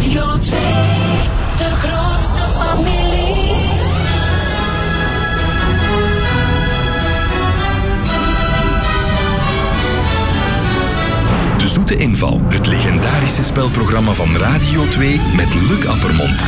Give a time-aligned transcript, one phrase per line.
[0.00, 0.58] Radio 2,
[1.56, 3.54] de grootste familie.
[11.58, 16.42] De Zoete Inval, het legendarische spelprogramma van Radio 2 met Luc Appermond.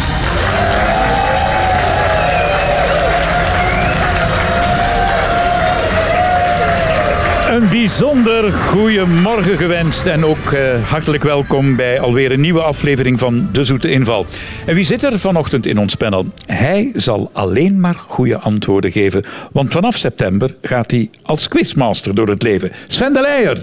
[7.52, 13.18] Een bijzonder goede morgen gewenst en ook eh, hartelijk welkom bij alweer een nieuwe aflevering
[13.18, 14.26] van De Zoete Inval.
[14.66, 16.26] En wie zit er vanochtend in ons panel?
[16.46, 22.28] Hij zal alleen maar goede antwoorden geven, want vanaf september gaat hij als quizmaster door
[22.28, 22.72] het leven.
[22.88, 23.58] Sven de Leijer.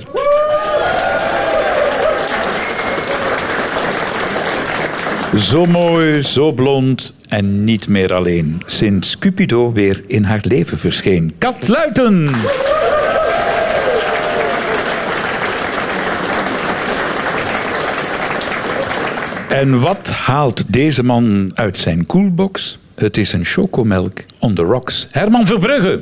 [5.38, 8.62] Zo mooi, zo blond en niet meer alleen.
[8.66, 11.34] Sinds Cupido weer in haar leven verscheen.
[11.38, 12.30] Kat Luiten.
[19.50, 22.80] En wat haalt deze man uit zijn koelbox?
[22.96, 25.08] Het is een chocomelk on the rocks.
[25.12, 26.02] Herman Verbrugge.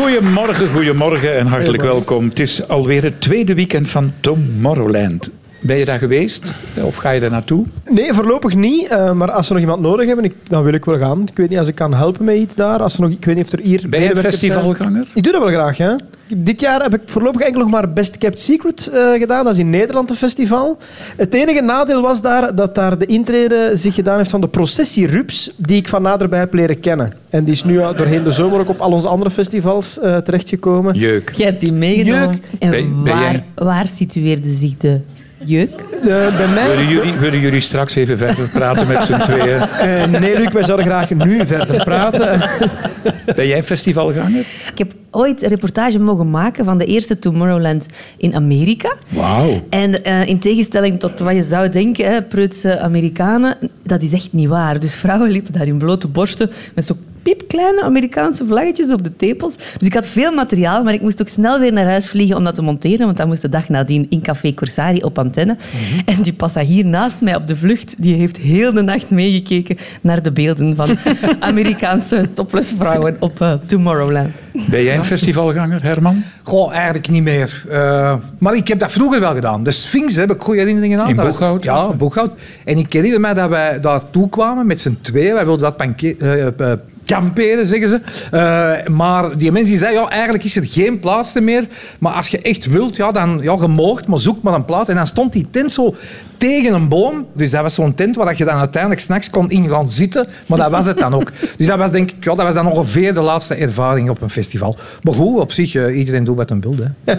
[0.00, 2.28] Goedemorgen, goedemorgen en hartelijk welkom.
[2.28, 5.30] Het is alweer het tweede weekend van Tomorrowland.
[5.60, 6.54] Ben je daar geweest?
[6.82, 7.64] Of ga je daar naartoe?
[7.90, 8.88] Nee, voorlopig niet.
[8.88, 11.20] eh, maar als ze nog iemand nodig hebben, ik, dan wil ik wel gaan.
[11.22, 12.78] Ik weet niet als ik kan helpen met iets daar.
[12.82, 13.86] Als er nog, ik weet niet of er hier...
[13.88, 15.06] Ben je een festivalganger?
[15.14, 15.98] Ik doe dat wel graag, ja.
[16.36, 19.44] Dit jaar heb ik voorlopig enkel nog maar Best Kept Secret eh, gedaan.
[19.44, 20.78] Dat is in Nederland een festival.
[21.16, 25.06] Het enige nadeel was daar dat daar de intrede zich gedaan heeft van de processie
[25.06, 27.12] Rups, die ik van naderbij heb leren kennen.
[27.30, 30.16] En die is nu eh, doorheen de zomer ook op al onze andere festivals eh,
[30.16, 30.94] terechtgekomen.
[30.98, 31.32] Jeuk.
[31.36, 32.30] Je hebt die meegenomen.
[32.30, 32.42] Jeuk.
[32.60, 35.00] En Ben- ben waar, jij- waar situeerde zich de
[35.44, 35.70] jeuk?
[35.70, 36.68] Eh, bij mij...
[36.68, 39.60] Willen jullie, willen jullie straks even verder praten met z'n tweeën?
[39.60, 42.40] Eh, nee, Luc, wij zouden graag nu verder praten.
[43.36, 44.46] Ben jij festivalganger?
[44.72, 48.96] Ik heb ooit een reportage mogen maken van de eerste Tomorrowland in Amerika.
[49.08, 49.62] Wauw.
[49.70, 54.32] En eh, in tegenstelling tot wat je zou denken, hè, preutse Amerikanen, dat is echt
[54.32, 54.80] niet waar.
[54.80, 59.56] Dus vrouwen liepen daar in blote borsten met zo piepkleine Amerikaanse vlaggetjes op de tepels.
[59.56, 62.44] Dus ik had veel materiaal, maar ik moest ook snel weer naar huis vliegen om
[62.44, 65.56] dat te monteren, want dat moest de dag nadien in Café Corsari op antenne.
[66.04, 70.22] En die passagier naast mij op de vlucht, die heeft heel de nacht meegekeken naar
[70.22, 70.88] de beelden van
[71.40, 74.28] Amerikaanse topless vrouwen op eh, Tomorrowland.
[74.70, 76.22] Ben jij een festivalganger, Herman?
[76.42, 77.64] Goh, eigenlijk niet meer.
[77.70, 79.62] Eh, maar ik heb dat vroeger wel gedaan.
[79.62, 81.08] De Sphinx heb ik goede herinneringen aan.
[81.08, 81.92] In Boeghout, Ja?
[81.92, 82.32] Boeghout.
[82.64, 85.34] En ik herinner mij dat wij daartoe kwamen met z'n tweeën.
[85.34, 86.72] Wij wilden dat panke- eh,
[87.14, 88.00] kamperen, zeggen ze.
[88.30, 91.66] Eh, maar die mensen die zeiden, ja, eigenlijk is er geen plaats meer.
[91.98, 94.88] Maar als je echt wilt, ja, dan ja, je moogt, maar zoek maar een plaats.
[94.88, 95.94] En dan stond die tent zo
[96.40, 97.26] tegen een boom.
[97.32, 100.26] Dus dat was zo'n tent waar je dan uiteindelijk s'nachts kon in gaan zitten.
[100.46, 101.32] Maar dat was het dan ook.
[101.56, 104.30] Dus dat was, denk ik, ja, dat was dan ongeveer de laatste ervaring op een
[104.30, 104.78] festival.
[105.02, 106.74] Maar goed, op zich, eh, iedereen doet wat hij wil.
[107.04, 107.14] Hè.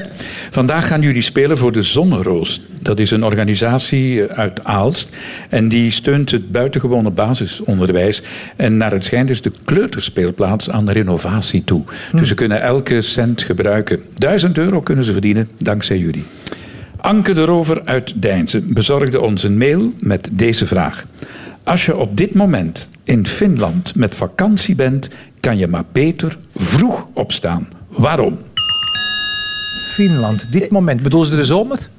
[0.52, 2.62] Vandaag gaan jullie spelen voor de Zonneroos.
[2.80, 5.10] Dat is een organisatie eh, uit Aalst.
[5.50, 8.24] En die steunt het buitengewone basisonderwijs.
[8.56, 11.84] En naar het schijnt is de kleuterspeelplaats aan de renovatie toe.
[12.12, 14.02] Dus ze kunnen elke cent gebruiken.
[14.14, 16.26] Duizend euro kunnen ze verdienen dankzij jullie.
[17.02, 21.06] Anke de Rover uit Deinzen bezorgde ons een mail met deze vraag.
[21.64, 25.10] Als je op dit moment in Finland met vakantie bent,
[25.40, 27.68] kan je maar beter vroeg opstaan.
[27.88, 28.38] Waarom?
[29.94, 31.04] Finland, dit moment.
[31.04, 31.90] Bedoel ze de zomer?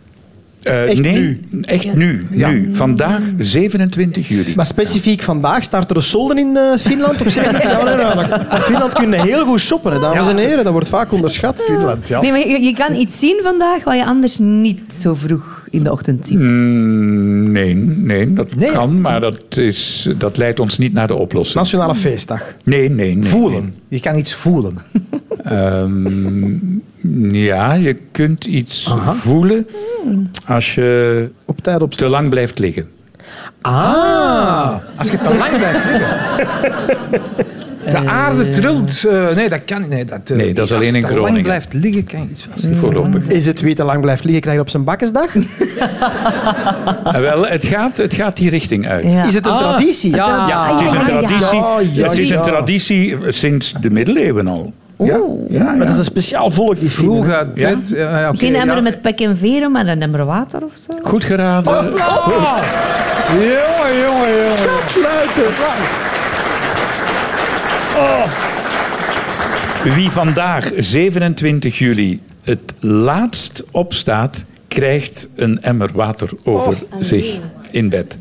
[0.62, 1.40] Eh, Echt nee, nu?
[1.60, 2.26] echt nu.
[2.30, 2.50] Ja.
[2.50, 2.68] nu.
[2.72, 4.52] Vandaag 27 juli.
[4.56, 7.62] Maar specifiek vandaag start er een solden in eh, Finland op zich.
[7.62, 8.24] Ja, nee, nee, nee.
[8.50, 10.64] In Finland kunnen heel goed shoppen, hè, dames en heren.
[10.64, 11.62] Dat wordt vaak onderschat.
[11.66, 12.20] Finland, ja.
[12.20, 15.82] Nee, maar je, je kan iets zien vandaag wat je anders niet zo vroeg in
[15.82, 16.38] de ochtend ziet.
[16.38, 18.70] Mm, nee, nee, dat Nee.
[18.72, 21.56] kan, maar dat, is, dat leidt ons niet naar de oplossing.
[21.58, 22.54] Nationale feestdag.
[22.64, 23.28] Nee, nee, nee.
[23.28, 23.74] Voelen.
[23.88, 24.78] Je kan iets voelen.
[25.44, 26.50] Ehm,
[27.34, 29.66] ja, je kunt iets voelen
[30.46, 32.88] als je Op tijd op te lang blijft liggen.
[33.60, 34.74] Ah.
[34.96, 37.20] Als je te lang blijft liggen.
[37.90, 39.04] De aarde trilt.
[39.04, 39.88] eh, nee, dat kan niet.
[39.90, 41.42] Nee, dat, eh, Nee, dat is als alleen je in te lang Groningen.
[41.42, 43.26] blijft liggen, kan je iets van Voorlopig.
[43.26, 45.34] Is het wie te lang blijft liggen, krijgt op zijn bakkesdag?
[47.04, 49.12] Eh, wel, het gaat, het gaat die richting uit.
[49.12, 49.24] Ja.
[49.24, 50.14] Is het een Ah, traditie?
[50.14, 50.48] Ja.
[50.48, 51.04] Ja, het is een ja.
[51.04, 54.72] traditie, Ja, ja, het is een traditie sinds de middeleeuwen al.
[55.04, 55.18] Ja,
[55.48, 57.36] ja, Maar dat is een speciaal volk, die Vroeg Finnen.
[57.36, 57.68] uit Ja.
[57.68, 57.92] bed.
[57.92, 58.82] eh, oké, Geen emmer ja.
[58.82, 60.98] met pek en veren, maar een emmer water of zo.
[61.02, 61.72] Goed geraden.
[61.72, 61.92] Jongen,
[64.00, 64.52] jongen, jongen.
[69.94, 77.38] Wie vandaag, 27 juli, het laatst opstaat, krijgt een emmer water over zich
[77.70, 78.16] in bed.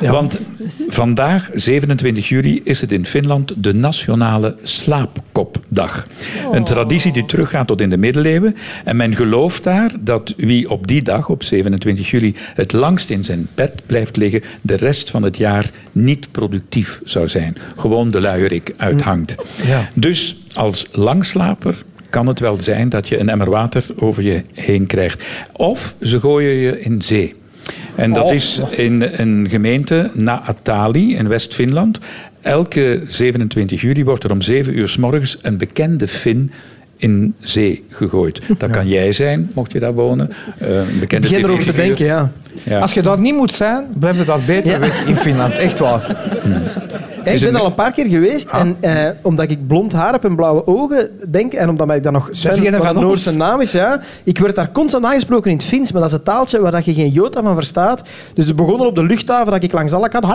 [0.00, 0.40] Want
[0.88, 5.62] vandaag, 27 juli, is het in Finland de Nationale Slaapkopdag.
[5.76, 6.06] Dag.
[6.52, 8.56] Een traditie die teruggaat tot in de middeleeuwen.
[8.84, 13.24] En men gelooft daar dat wie op die dag, op 27 juli, het langst in
[13.24, 17.56] zijn bed blijft liggen, de rest van het jaar niet productief zou zijn.
[17.76, 19.34] Gewoon de luierik uithangt.
[19.66, 19.88] Ja.
[19.94, 21.74] Dus als langslaper
[22.10, 25.22] kan het wel zijn dat je een emmer water over je heen krijgt.
[25.52, 27.34] Of ze gooien je in zee.
[27.94, 32.00] En dat is in een gemeente Naatali in West-Finland.
[32.40, 36.50] Elke 27 juli wordt er om 7 uur s morgens een bekende Fin
[36.96, 38.40] in zee gegooid.
[38.58, 40.30] Dat kan jij zijn, mocht je daar wonen.
[40.58, 42.30] Een Ik bekende begin erover te denken, ja.
[42.62, 42.78] Ja.
[42.80, 44.78] Als je dat niet moet zijn, blijf je dat beter Ja.
[44.78, 45.52] weg in Finland.
[45.52, 46.16] Echt waar.
[47.26, 50.24] Ja, ik ben al een paar keer geweest en eh, omdat ik blond haar heb
[50.24, 52.94] en blauwe ogen, denk, en omdat ik dan nog Sven, van.
[52.94, 56.16] Noorse naam is, ja, ik werd daar constant aangesproken in het Fins, maar dat is
[56.16, 58.02] een taaltje waar dat je geen jota van verstaat.
[58.34, 60.30] Dus het begon al op de luchthaven dat ik langs alle kanten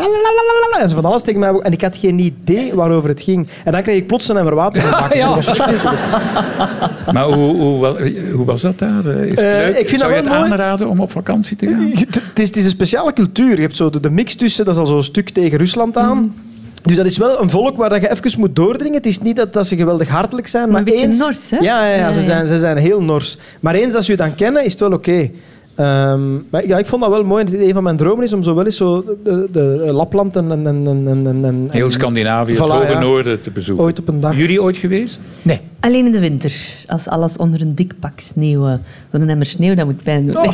[0.82, 3.48] en ze van alles tegen mij en ik had geen idee waarover het ging.
[3.64, 4.84] En dan kreeg ik plots een emmer water.
[5.14, 5.38] Ja.
[7.14, 9.06] Maar hoe, hoe, hoe was dat daar?
[9.06, 10.62] Eh, Is het Eh, ik vind Zou dat je wel het mooi.
[10.62, 11.92] aanraden om op vakantie te gaan?
[12.32, 13.56] Het is, het is een speciale cultuur.
[13.56, 16.36] Je hebt zo de, de mix tussen, dat is al zo'n stuk tegen Rusland aan.
[16.82, 18.94] Dus dat is wel een volk waar dat je even moet doordringen.
[18.98, 21.18] Het is niet dat, dat ze geweldig hartelijk zijn, maar Een beetje eens...
[21.18, 21.58] nors, hè?
[21.58, 22.26] Ja, ja, ja, Ja, ze, ja.
[22.26, 23.38] zijn, ze zijn heel nors.
[23.60, 25.30] Maar eens als ze je dan kennen, is het wel oké.
[25.76, 27.46] Ehm, maar ja, ik vond dat wel mooi.
[27.52, 30.52] Een van mijn dromen is om zo wel eens zo de, de, de Lapland en,
[30.52, 33.00] en, en, en, en, en- Heel Scandinavië, Voilà, het hoge ja.
[33.00, 33.84] noorden te bezoeken.
[33.86, 34.38] ooit op een dag.
[34.38, 35.20] Jullie ooit geweest?
[35.42, 35.62] Nee.
[35.80, 36.54] Alleen in de winter,
[36.88, 38.74] als alles onder een dik pak sneeuw, eh,
[39.12, 40.38] zo'n emmer sneeuw, dat moet pijn doen.
[40.38, 40.54] Oh,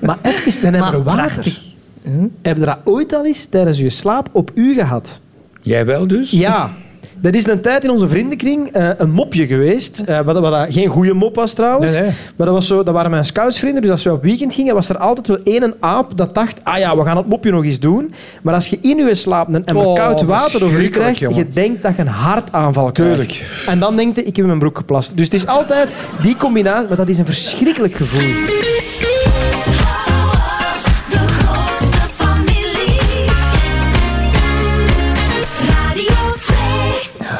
[0.00, 1.22] Maar even een Maar emmer water.
[1.32, 1.60] prachtig.
[2.42, 5.20] Heb je dat ooit al eens tijdens je slaap op u gehad?
[5.62, 6.30] Jij wel dus?
[6.30, 6.70] Ja.
[7.22, 10.02] Dat is een tijd in onze vriendenkring eh, een mopje geweest.
[10.06, 11.92] Eh, wat, wat dat geen goede mop was trouwens.
[11.92, 12.10] Nee, nee.
[12.36, 13.82] Maar dat, was zo, dat waren mijn scoutsvrienden.
[13.82, 16.60] Dus als we op weekend gingen, was er altijd wel één aap dat dacht...
[16.62, 18.14] Ah ja, we gaan het mopje nog eens doen.
[18.42, 21.36] Maar als je in je slaap een emmer Oh, koud water over je krijgt, jongen.
[21.36, 23.12] je denkt dat je een hartaanval krijgt.
[23.14, 23.64] Tuurlijk.
[23.66, 25.16] En dan denkt je, ik heb in mijn broek geplast.
[25.16, 25.88] Dus het is altijd
[26.22, 26.88] die combinatie.
[26.88, 28.20] Maar dat is een verschrikkelijk gevoel.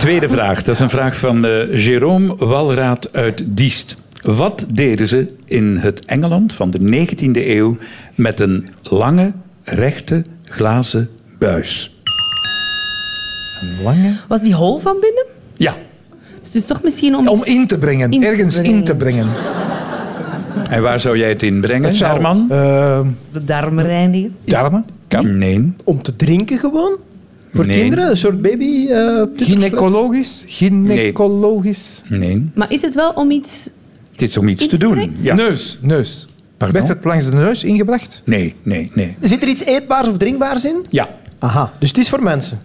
[0.00, 0.62] Tweede vraag.
[0.62, 3.96] Dat is een vraag van eh Jérôme Walraad uit Diest.
[4.22, 7.76] Wat deden ze in het Engeland van de 19e eeuw
[8.14, 9.32] met een lange,
[9.64, 11.08] rechte, glazen
[11.38, 11.94] buis?
[13.60, 14.12] Een lange...
[14.28, 15.24] Was die hol van binnen?
[15.56, 15.74] Ja.
[16.38, 17.28] Dus het is toch misschien om...
[17.28, 18.10] Om in te brengen.
[18.10, 19.26] In te Ergens in te brengen.
[20.70, 22.46] En waar zou jij het in brengen, Herman?
[22.50, 23.00] eh,
[23.32, 24.36] De darmen reinigen.
[24.44, 24.84] darmen.
[25.22, 25.72] Nee.
[25.84, 26.96] Om te drinken gewoon?
[27.54, 27.80] Voor Nee.
[27.80, 28.10] kinderen?
[28.10, 28.86] Een soort baby...
[28.90, 30.44] eh Gynaecologisch.
[30.46, 32.02] Gynaecologisch.
[32.08, 32.50] Nee.
[32.54, 33.68] Maar is het wel om iets...
[34.12, 35.16] Het is om iets te doen.
[35.20, 35.34] Ja.
[35.34, 35.78] Neus.
[35.82, 36.26] Neus.
[36.56, 36.80] Pardon?
[36.80, 38.22] Best het langs de neus ingebracht.
[38.24, 39.16] Nee, nee, nee.
[39.20, 40.84] Zit er iets eetbaars of drinkbaars in?
[40.90, 41.08] Ja.
[41.38, 42.60] Aha, dus het is voor mensen.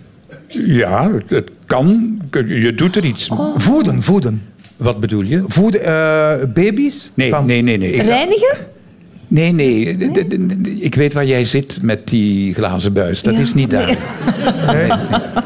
[0.48, 2.18] Ja, het, het kan.
[2.48, 3.30] Je doet er iets.
[3.58, 4.04] Voeden.
[4.04, 4.42] Voeden.
[4.78, 5.44] Wat bedoel je?
[5.48, 7.12] Voeden eh, baby's.
[7.14, 8.02] Nee, van- nee, nee, nee.
[8.02, 8.58] Reinigen?
[9.28, 9.98] Nee, nee.
[10.80, 13.22] Ik weet waar jij zit met die glazen buis.
[13.22, 13.40] Dat Ja.
[13.40, 13.90] is niet daar.
[14.88, 15.00] Ja,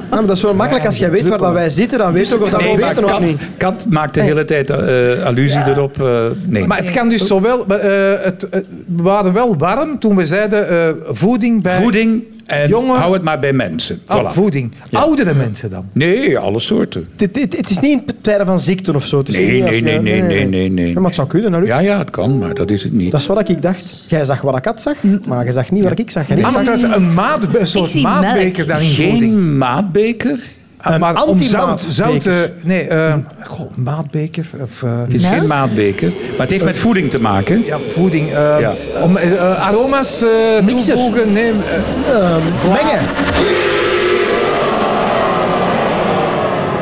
[0.10, 0.86] maar dat is wel makkelijk.
[0.86, 2.78] Als jij weet waar dat wij zitten, dan weet je ook of dat we Nee,
[2.78, 3.38] maar weten of niet.
[3.58, 6.02] Kat maakt de hele tijd eh, allusie erop.
[6.02, 6.66] eh, nee.
[6.68, 7.66] Maar het kan dus zowel...
[7.68, 7.80] eh,
[8.24, 8.48] het,
[8.86, 11.82] we waren wel warm toen we zeiden eh, voeding bij...
[11.82, 14.00] Voeding en Jongen- hou het maar bij mensen.
[14.08, 14.34] Oh, Voilà.
[14.34, 14.72] voeding.
[14.92, 15.86] Oudere mensen dan.
[15.94, 17.08] Nee, alle soorten.
[17.18, 19.18] Het, het, het is niet in tijden van ziekte of zo.
[19.18, 20.88] Het is Nee, niet als nee, je- nee, nee, nee, nee, nee.
[20.88, 21.68] Ja, maar het zou kunnen, Luc.
[21.68, 23.12] Ja, ja, het kan, maar dat is het niet.
[23.12, 24.06] Dat is wat ik dacht.
[24.08, 24.96] Jij zag wat ik had zag,
[25.26, 26.30] maar je zag niet wat ik zag.
[26.30, 29.20] En ik Ah, maar zag dat is een, maat, een soort maatbeker dan in voeding.
[29.20, 30.40] Geen maatbeker.
[30.82, 36.08] Een maar om zout, eh, nee, eh, goh, maatbeker of Het is geen maatbeker.
[36.08, 37.66] Maar het heeft met voeding te maken.
[37.66, 38.30] ja, voeding.
[38.30, 38.74] Ja.
[39.04, 39.18] Om
[39.58, 41.34] aroma's eh, toevoegen.
[41.34, 43.08] Nee, eh, Ehm, mengen.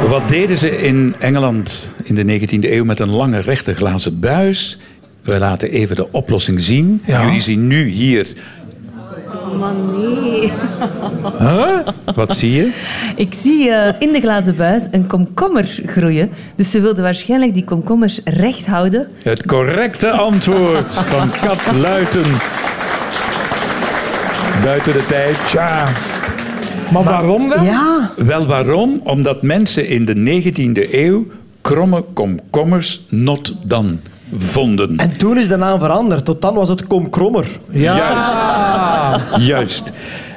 [0.10, 4.78] Wat deden ze in Engeland in de 19e eeuw met een lange rechte glazen buis?
[5.22, 7.02] We laten even de oplossing zien.
[7.06, 7.24] Ja.
[7.26, 8.28] Jullie zien nu hier.
[9.60, 10.52] Maar nee.
[12.16, 12.74] Wat zie je?
[13.16, 16.30] Ik zie eh, in de glazen buis een komkommer groeien.
[16.56, 19.08] Dus ze wilden waarschijnlijk die komkommers recht houden.
[19.24, 22.26] Het correcte antwoord van Kat Luiten.
[24.64, 25.36] Buiten de tijd.
[25.48, 25.88] Tja.
[26.92, 27.64] maar waarom dan?
[27.66, 28.12] Ja.
[28.16, 29.02] Wel waarom?
[29.04, 31.26] Omdat mensen in de 19e eeuw
[31.62, 34.00] kromme komkommers not dan
[34.38, 34.98] vonden.
[34.98, 36.26] En toen is de naam veranderd.
[36.26, 37.48] Tot dan was het komkrommer.
[37.70, 38.32] Juist.
[39.38, 39.92] Juist.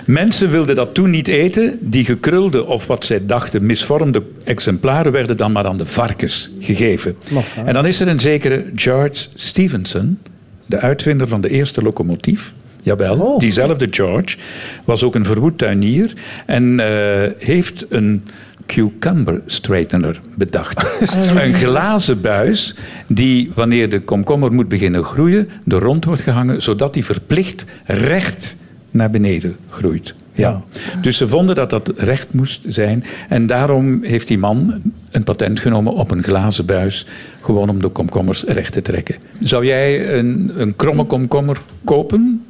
[0.04, 1.78] Mensen wilden dat toen niet eten.
[1.80, 7.16] Die gekrulde of wat zij dachten misvormde exemplaren werden dan maar aan de varkens gegeven.
[7.64, 10.18] En dan is er een zekere George Stephenson,
[10.66, 12.52] de uitvinder van de eerste locomotief.
[12.82, 14.36] Jawel, diezelfde George
[14.84, 16.12] was ook een verwoed tuinier
[16.46, 18.22] en eh, heeft een
[18.70, 21.00] cucumber straightener bedacht.
[21.34, 22.74] Een glazen buis
[23.06, 28.56] die, wanneer de komkommer moet beginnen groeien, er rond wordt gehangen, zodat die verplicht recht
[28.90, 30.14] naar beneden groeit.
[30.32, 30.62] Ja.
[31.02, 33.04] Dus ze vonden dat dat recht moest zijn.
[33.28, 37.06] En daarom heeft die man een patent genomen op een glazen buis.
[37.40, 39.14] Gewoon om de komkommers recht te trekken.
[39.40, 42.44] Zou jij een, een kromme komkommer kopen?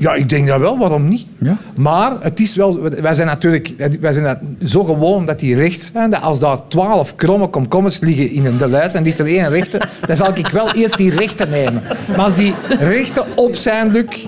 [0.00, 1.26] Ja, ik denk dat wel, waarom niet?
[1.38, 1.56] Ja.
[1.74, 4.38] Maar het is wel, wij zijn natuurlijk wij zijn dat
[4.70, 6.10] zo gewoon dat die recht zijn.
[6.10, 9.80] Dat als daar twaalf kromme komkommers liggen in een lijst en ligt er één rechte,
[10.06, 11.82] dan zal ik wel eerst die rechte nemen.
[12.08, 14.26] Maar als die rechte op zijn, Luc,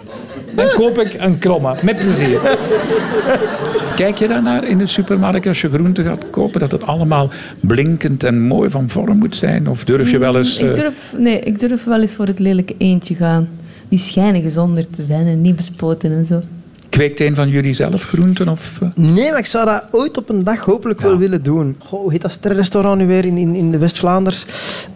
[0.55, 1.75] dan koop ik een kromme.
[1.83, 2.41] Met plezier.
[3.97, 6.61] Kijk je daarnaar in de supermarkt als je groenten gaat kopen?
[6.61, 7.31] Dat het allemaal
[7.61, 9.69] blinkend en mooi van vorm moet zijn?
[9.69, 10.59] Of durf je wel eens...
[10.59, 13.49] Ik eh, durf, nee, ik durf wel eens voor het lelijke eentje gaan.
[13.89, 16.41] Die schijnen gezonder te zijn en niet bespoten en zo.
[16.89, 18.49] kweekt een van jullie zelf groenten?
[18.49, 18.89] Of, eh?
[18.95, 21.77] Nee, maar ik zou dat ooit op een dag hopelijk wel willen doen.
[21.79, 24.47] Goh, hoe heet dat sterrenrestaurant nu weer in, in, in de West-Vlaanders?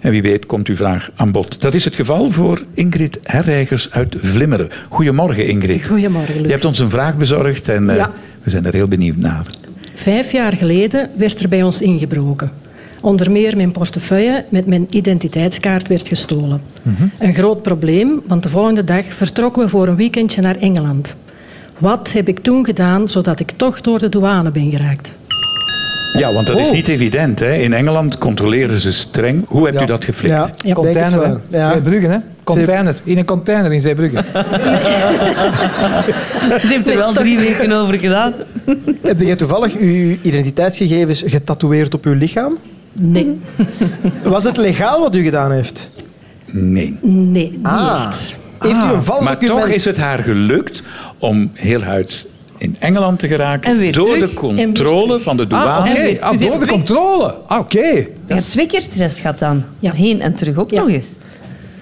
[0.00, 1.60] En wie weet komt uw vraag aan bod.
[1.60, 4.68] Dat is het geval voor Ingrid Herreigers uit Vlimmeren.
[4.88, 5.86] Goedemorgen Ingrid.
[5.86, 6.44] Goedemorgen, Luc.
[6.44, 8.10] Je hebt ons een vraag bezorgd en eh, Ja.
[8.47, 9.47] We zijn er heel benieuwd naar.
[9.95, 12.50] Vijf jaar geleden werd er bij ons ingebroken.
[13.00, 16.61] Onder meer mijn portefeuille met mijn identiteitskaart werd gestolen.
[17.19, 21.17] Een groot probleem, want de volgende dag vertrokken we voor een weekendje naar Engeland.
[21.79, 25.17] Wat heb ik toen gedaan zodat ik toch door de douane ben geraakt?
[26.18, 27.38] Ja, want dat is niet evident.
[27.38, 27.52] Hè?
[27.54, 29.44] In Engeland controleren ze streng.
[29.49, 30.35] Hoe hebt u dat geflikt?
[30.35, 30.75] Ja, Ja.
[30.75, 31.40] denk het Container.
[31.49, 31.73] Ja.
[31.73, 32.16] Zeebrugge, hè?
[32.44, 32.94] Container.
[33.04, 34.16] In een container in Zeebrugge.
[36.61, 38.32] Ze heeft er wel drie weken over gedaan.
[39.02, 42.58] Heb jij toevallig uw identiteitsgegevens getatoeëerd op uw lichaam?
[43.00, 43.40] Nee,
[44.25, 45.90] Was het legaal wat u gedaan heeft?
[46.50, 46.99] Nee.
[47.02, 48.12] nee, niet Ah.
[48.61, 49.61] Heeft u een vals Maar document?
[49.61, 50.82] toch is het haar gelukt
[51.18, 52.26] om heel huids
[52.58, 54.30] in Engeland te geraken En weer door terug.
[54.30, 56.16] de controle van de Ah, douane.
[56.20, 57.34] Ah, door de controle.
[57.46, 57.78] Ah, oké.
[57.78, 59.62] Je hebt twee keer stress gehad dan.
[59.78, 59.92] Ja.
[59.92, 60.80] Heen en terug ook Ja.
[60.80, 61.06] nog eens.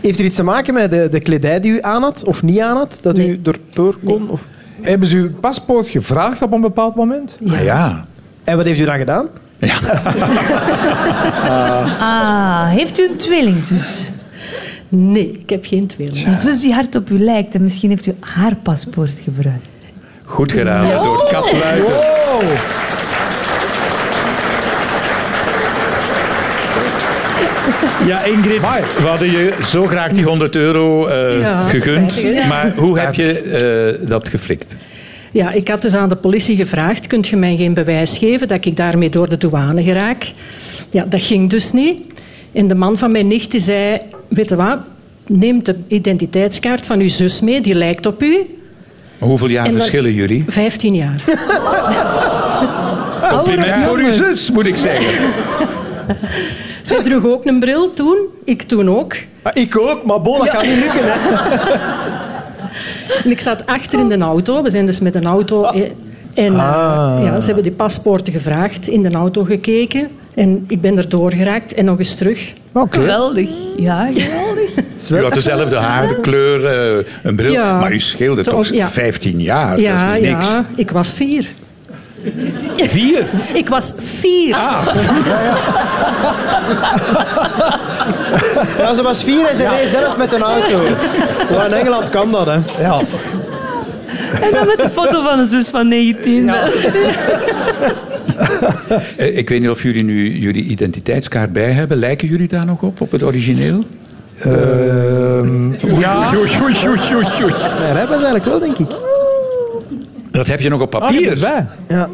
[0.00, 2.60] Heeft er iets te maken met de, de kledij die u aan had of niet
[2.60, 2.98] aan had?
[3.02, 3.40] Dat u Nee.
[3.44, 4.28] erdoor kon?
[4.30, 4.48] Of...
[4.80, 7.38] Hebben ze uw paspoort gevraagd op een bepaald moment?
[7.48, 8.06] Ah, ja.
[8.44, 9.28] En wat heeft u dan gedaan?
[11.98, 14.10] Ah, heeft u een tweelingzus?
[14.88, 16.26] Nee, ik heb geen tweeling.
[16.26, 19.66] Een zus die hard op u lijkt en misschien heeft u haar paspoort gebruikt.
[20.24, 21.92] Goed geraden door Kat Luiten.
[28.06, 28.60] Ja, Ingrid,
[28.96, 32.12] we hadden je zo graag die 100 euro eh, Ja, gegund.
[32.12, 32.48] spijtig?
[32.48, 33.38] Maar hoe heb je
[34.00, 34.76] eh, dat geflikt?
[35.30, 38.64] Ja, ik had dus aan de politie gevraagd, kunt je mij geen bewijs geven dat
[38.64, 40.32] ik daarmee door de douane geraak?
[40.90, 42.02] Ja, dat ging dus niet.
[42.52, 44.78] En de man van mijn nicht die zei, weet je wat,
[45.26, 48.46] neem de identiteitskaart van uw zus mee, die lijkt op u.
[49.24, 50.44] Hoeveel jaar En verschillen jullie?
[50.48, 51.22] 15 jaar.
[53.30, 55.24] Compliment voor uw zus, moet ik zeggen.
[56.82, 59.14] Zij droeg ook een bril toen, ik toen ook.
[59.42, 61.00] Ah, ik ook, maar bon, dat gaat niet lukken.
[61.02, 61.12] Hè.
[63.24, 64.62] En ik zat achter in de auto.
[64.62, 65.62] We zijn dus met een auto.
[65.64, 65.80] eh,
[66.34, 66.56] En eh,
[67.22, 70.08] ja, ze hebben die paspoorten gevraagd, in de auto gekeken.
[70.34, 72.52] En ik ben er doorgeraakt en nog eens terug.
[72.74, 73.50] Geweldig.
[73.76, 74.70] Ja, geweldig.
[75.10, 77.52] U had dezelfde haar, de kleur, eh, een bril.
[77.52, 77.78] Ja.
[77.78, 78.88] Maar u scheelde toch ja.
[78.88, 79.80] 15 jaar?
[79.80, 80.46] ja, dat is niks.
[80.46, 81.46] ja, ik was vier.
[82.76, 83.24] Vier?
[83.52, 84.56] Ik was vier.
[88.78, 90.80] Ja, ze was vier en ze reed zelf met een auto.
[91.50, 92.58] Ja, in Engeland kan dat, hè.
[92.80, 93.00] Ja.
[94.40, 96.50] En dan met de foto van een zus van 19.
[99.16, 101.96] Eh, Ik weet niet of jullie nu jullie identiteitskaart bij hebben.
[101.96, 103.78] Lijken jullie daar nog op, op het origineel?
[104.38, 106.30] Ehm, ja.
[106.36, 107.52] Oei, oei, oei, oei, oei.
[107.80, 108.96] Nee, rijbewijs eigenlijk wel, denk ik.
[110.30, 111.38] Dat heb je nog op Ah, papier.
[111.88, 112.08] Ja.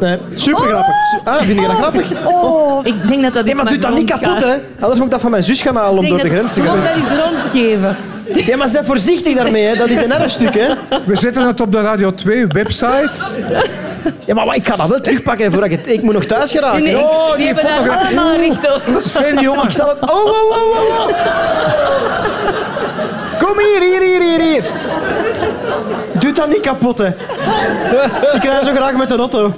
[0.00, 0.94] Nee, super grappig.
[1.24, 2.12] Ah, vind je dat grappig?
[2.26, 4.54] Oh, ik denk dat dat Nee, is maar doe dat niet kapot, hè.
[4.80, 6.62] Anders moet ik dat van mijn zus gaan halen om Ik door de grens te
[6.62, 6.76] gaan.
[6.76, 7.96] dat eens rondgeven.
[8.46, 9.74] Ja, maar zijn voorzichtig daarmee, hè.
[9.76, 10.68] Dat is een erfstuk, hè.
[11.06, 13.10] We zetten het op de Radio 2 website.
[14.26, 15.92] Ja, maar ik ga dat wel terugpakken voordat ik het...
[15.92, 16.82] Ik moet nog thuis geraken.
[16.82, 18.34] Nee, nee, Oh, die die hebben daar allemaal
[18.94, 19.02] op.
[19.02, 19.64] Sven, jongen.
[19.64, 20.10] Ik zal het...
[20.10, 21.08] Oh, oh, oh, oh, oh.
[23.38, 24.64] Kom hier, hier, hier, hier, hier.
[26.12, 27.06] Doe dat niet kapot, hè.
[28.34, 29.52] Ik rij zo graag met een auto.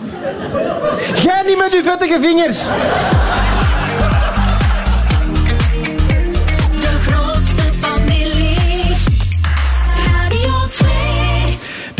[1.22, 2.58] Jij niet met uw vettige vingers.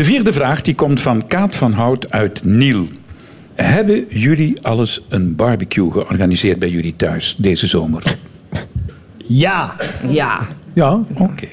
[0.03, 2.87] De vierde vraag die komt van Kaat van Hout uit Niel.
[3.55, 8.03] Hebben jullie alles een barbecue georganiseerd bij jullie thuis deze zomer?
[9.17, 9.75] Ja.
[10.07, 10.47] Ja.
[10.73, 11.47] Ja, Oké.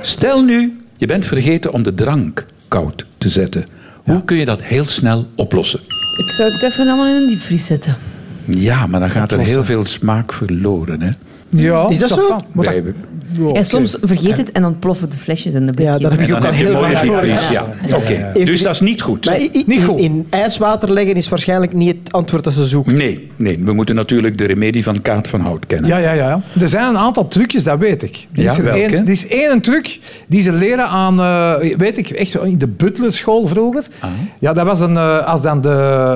[0.00, 3.66] Stel nu, je bent vergeten om de drank koud te zetten.
[4.02, 5.80] Hoe kun je dat heel snel oplossen?
[6.16, 7.96] Ik zou het even allemaal in een diepvries zetten.
[8.44, 11.02] Ja, maar dan gaat er heel veel smaak verloren.
[11.02, 11.10] Hè?
[11.48, 11.88] Ja.
[11.88, 12.28] Is dat zo?
[12.52, 15.96] dat- ja, En soms vergeet het en dan ploffen de flesjes en de blikjes.
[15.96, 17.26] Ja, dat heb ik dan ook al je heel vaak gehoord.
[17.50, 17.66] Ja.
[17.96, 19.24] Oké, dus dat is niet goed.
[19.24, 19.98] Maar i- i- Niet goed.
[20.00, 22.96] in ijswater leggen is waarschijnlijk niet het antwoord dat ze zoeken.
[22.96, 25.90] Nee, nee, we moeten natuurlijk de remedie van Kaat van Hout kennen.
[25.90, 26.40] Ja, ja, ja.
[26.60, 28.26] Er zijn een aantal trucjes, dat weet ik.
[28.34, 32.10] Er Ja, is er Er is één truc die ze leren aan, eh, weet ik,
[32.10, 33.86] echt in de butlerschool vroeger.
[34.00, 34.10] Ah.
[34.38, 35.68] Ja, dat was een, eh, als dan de,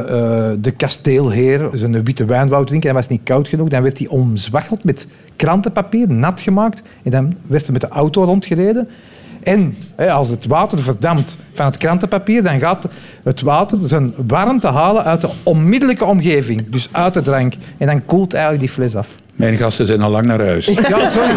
[0.08, 3.98] eh, de kasteelheer zijn witte wijn wou drinken en was niet koud genoeg, dan werd
[3.98, 5.06] hij omzwaggeld met
[5.42, 6.82] krantenpapier, nat gemaakt.
[7.02, 8.88] En dan werd er met de auto rondgereden.
[9.42, 12.88] En hè, als het water verdampt van het krantenpapier, dan gaat
[13.22, 16.70] het water zijn warmte halen uit de onmiddellijke omgeving.
[16.70, 17.54] Dus uit de drank.
[17.78, 19.08] En dan koelt eigenlijk die fles af.
[19.34, 20.66] Mijn gasten zijn al lang naar huis.
[20.66, 21.34] Ja, sorry.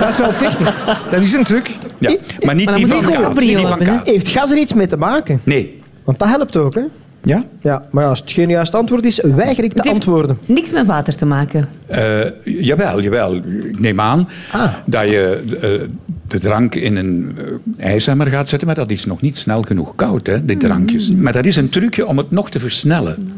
[0.00, 0.74] Dat is wel technisch.
[1.10, 1.76] Dat is een truc.
[1.98, 3.34] Ja, maar niet Maar die van Kaat.
[3.34, 3.78] Niet die van?
[3.78, 4.06] Kaat.
[4.06, 5.40] Heeft gas er iets mee te maken?
[5.44, 5.82] Nee.
[6.04, 6.82] Want dat helpt ook, hè?
[7.22, 7.44] Ja?
[7.62, 10.38] Ja, maar als het geen juiste antwoord is, weiger ik te Het heeft antwoorden.
[10.46, 11.68] niks met water te maken.
[11.86, 13.34] Eh, jawel, jawel.
[13.34, 14.72] Ik neem aan Ah.
[14.84, 15.88] dat je eh,
[16.28, 17.36] de drank in een
[17.78, 21.10] eh, ijsemmer gaat zetten, maar dat is nog niet snel genoeg koud, hè, die drankjes.
[21.10, 23.32] Maar dat is een trucje om het nog te versnellen.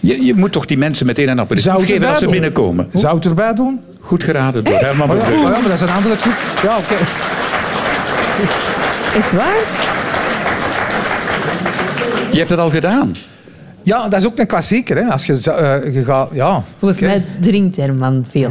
[0.00, 2.32] Je, je moet toch die mensen meteen een aperitief Zout geven als ze doen.
[2.32, 2.88] binnenkomen.
[2.94, 3.80] Zout erbij doen?
[4.00, 6.34] Goed geraden door Herman Oh ja, oh ja, maar dat is een andere truc.
[6.62, 6.94] Ja, oké.
[9.18, 9.91] Echt waar?
[12.32, 13.14] Je hebt het al gedaan.
[13.82, 14.96] Ja, dat is ook een klassieker.
[14.96, 15.02] Hè.
[15.10, 16.30] Als je, eh, je gaat...
[16.32, 16.62] Ja.
[16.78, 18.50] Volgens mij drinkt Herman veel.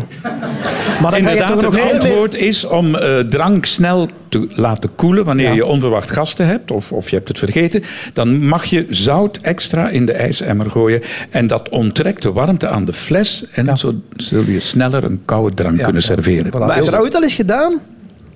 [1.01, 5.53] Maar dan Inderdaad, het antwoord is om eh, drank snel te laten koelen wanneer Ja.
[5.53, 7.83] je onverwacht gasten hebt of, of je hebt het vergeten.
[8.13, 12.85] Dan mag je zout extra in de ijsemmer gooien en dat onttrekt de warmte aan
[12.85, 16.07] de fles en zo zul je sneller een koude drank Ja, kunnen ja.
[16.07, 16.51] serveren.
[16.51, 16.57] Voilà.
[16.57, 17.79] Maar heb je dat ooit al eens gedaan?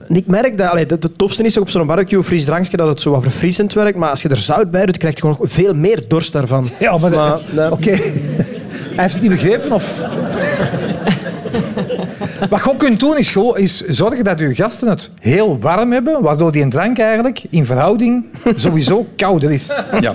[0.08, 2.46] En ik merk dat, allee, het, het tofste is ook op zo'n barbecue of fris
[2.46, 5.16] drankje dat het zo wat verfrissend werkt, maar als je er zout bij doet, krijg
[5.16, 6.70] je gewoon nog veel meer dorst daarvan.
[6.80, 7.12] Ja, maar...
[7.12, 7.72] Maar, nee.
[7.72, 7.90] Oké.
[7.92, 9.94] Hij heeft het niet begrepen, of...
[12.50, 15.92] Wat je ook kunt doen, is, gewoon, is zorgen dat je gasten het heel warm
[15.92, 19.80] hebben, waardoor die een drank eigenlijk in verhouding sowieso kouder is.
[20.02, 20.14] Ja.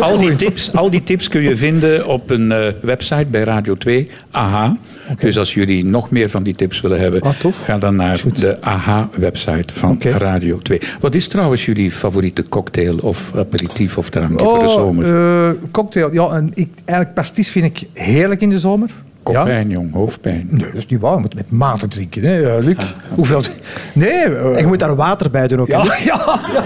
[0.00, 3.76] Al, die tips, al die tips kun je vinden op een eh, website bij Radio
[3.76, 4.76] 2, AHA.
[5.18, 7.30] Dus als jullie nog meer van die tips willen hebben, Ah,
[7.64, 9.98] ga dan naar de AHA-website van.
[10.02, 10.80] Radio 2.
[11.00, 15.14] Wat is trouwens jullie favoriete cocktail of aperitief of drankje voor de zomer?
[15.48, 16.12] eh, cocktail.
[16.12, 18.90] Ja, en ik, eigenlijk pastis vind ik heerlijk in de zomer.
[19.24, 19.32] Ja?
[19.36, 20.48] Koppijn, jong, hoofdpijn.
[20.50, 21.14] Nee, dat is niet waar.
[21.14, 22.76] Je moet met mate drinken, hè, eh, Luc.
[22.76, 22.84] Ah.
[23.14, 23.40] Hoeveel...
[23.94, 24.10] Nee.
[24.10, 25.66] eh, En je moet daar water bij doen ook.
[25.66, 26.64] ja, ja, ja.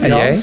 [0.00, 0.40] En jij?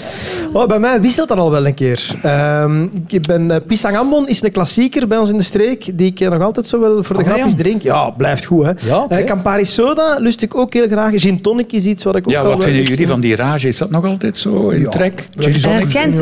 [0.54, 2.08] Oh, bij mij wisselt dat al wel een keer.
[2.22, 6.08] Ehm, ik ben, eh, Pisang Ambon is een klassieker bij ons in de streek, die
[6.16, 7.58] ik nog altijd zo wel voor de Oh, grapjes ja.
[7.58, 7.82] drink.
[7.82, 8.66] Ja, blijft goed.
[8.66, 8.72] Hè.
[9.10, 11.12] Ja, Campari Soda lust ik ook heel graag.
[11.22, 13.36] Gin tonic is iets wat ik ook Ja, al wat wel vinden jullie van die
[13.36, 13.68] rage?
[13.68, 14.90] Is dat nog altijd zo in Ja.
[14.90, 15.30] trek?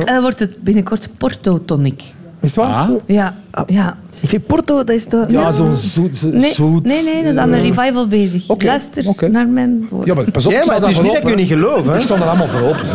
[0.05, 2.01] Eh, wordt het binnenkort Porto Tonic.
[2.41, 2.73] Is het waar?
[2.73, 3.35] Ah, Ja,
[3.67, 3.97] ja.
[4.21, 5.25] Ik vind Porto, dat is de...
[5.27, 6.17] Ja, zo'n zoet...
[6.17, 6.83] zo- Nee, zoet.
[6.83, 8.49] nee, nee, dat is aan een revival bezig.
[8.49, 9.27] Oké, Luister oké.
[9.27, 10.07] naar mijn woord.
[10.07, 11.85] Ja, maar pas op, Ja, maar het is niet dat ik u niet geloof.
[11.87, 11.95] Hè.
[11.95, 12.85] Ik stond er allemaal voor open.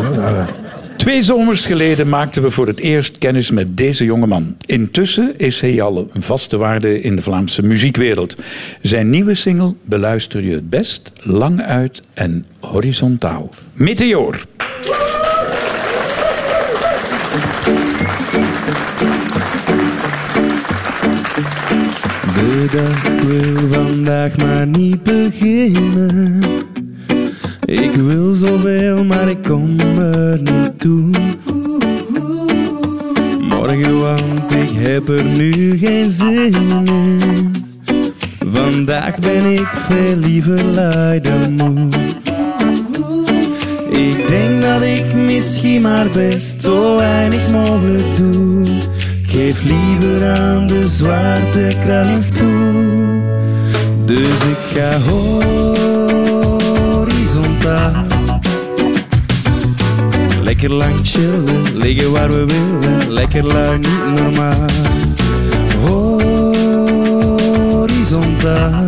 [0.96, 4.56] Twee zomers geleden maakten we voor het eerst kennis met deze jongeman.
[4.66, 8.36] Intussen is hij al een vaste waarde in de Vlaamse muziekwereld.
[8.82, 13.50] Zijn nieuwe single beluister je het best, lang uit en horizontaal.
[13.72, 14.44] Meteor.
[22.72, 26.38] Dag wil vandaag maar niet beginnen.
[27.64, 31.10] Ik wil zoveel, maar ik kom er niet toe.
[33.40, 37.54] Morgen, want ik heb er nu geen zin in.
[38.52, 41.88] Vandaag ben ik veel liever lui dan moe.
[43.90, 48.64] Ik denk dat ik misschien maar best zo weinig mogelijk doe.
[49.36, 53.20] Geef liever aan de zwaartekracht toe.
[54.04, 54.98] Dus ik ga
[56.98, 58.04] horizontaal.
[60.42, 63.12] Lekker lang chillen, liggen waar we willen.
[63.12, 64.64] Lekker lui, niet normaal.
[65.84, 68.84] Horizontaal.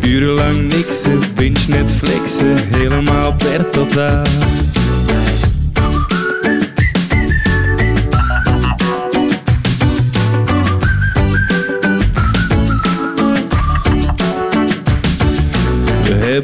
[0.00, 4.22] Urenlang niksen, binge Netflixen, helemaal per totaal.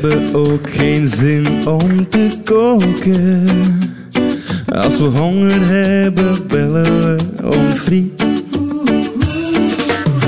[0.01, 3.47] Hebben ook geen zin om te koken.
[4.67, 8.23] Als we honger hebben, bellen we om friet.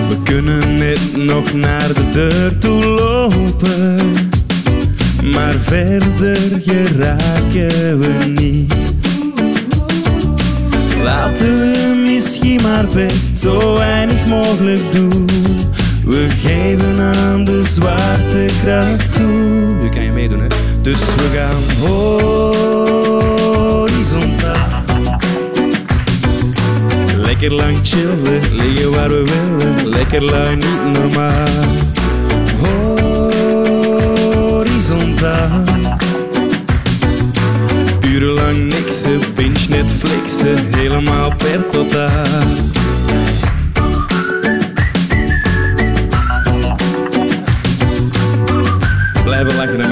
[0.08, 4.12] We kunnen net nog naar de deur toe lopen.
[5.32, 8.74] Maar verder geraken we niet.
[11.02, 15.26] Laten we misschien maar best zo weinig mogelijk doen.
[16.05, 19.27] We geven aan de zwaartekracht toe.
[19.81, 20.47] Nu kan je meedoen, hè?
[20.81, 24.83] Dus we gaan horizontaal.
[27.17, 29.88] Lekker lang chillen, liggen waar we willen.
[29.88, 31.47] Lekker lui, niet normaal.
[34.49, 35.62] Horizontaal.
[38.01, 42.71] Urenlang niksen, binge Netflixen, helemaal per totaal.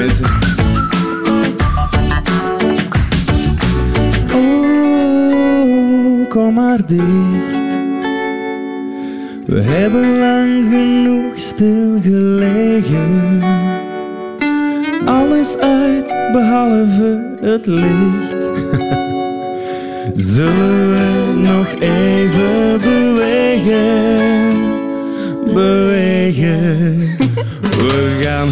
[0.00, 0.24] Mensen.
[4.34, 7.68] Oh, kom maar dicht.
[9.46, 13.42] We hebben lang genoeg stilgelegen.
[15.04, 18.38] Alles uit behalve het licht.
[20.14, 24.58] Zullen we nog even bewegen?
[25.54, 26.98] Bewegen.
[27.60, 28.48] We gaan